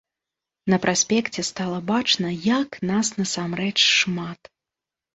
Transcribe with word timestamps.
На 0.73 0.79
праспекце 0.85 1.45
стала 1.51 1.77
бачна, 1.93 2.33
як 2.57 2.69
нас 2.93 3.15
насамрэч 3.23 3.77
шмат. 3.99 4.55